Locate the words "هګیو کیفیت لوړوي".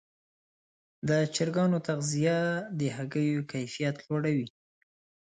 2.95-4.47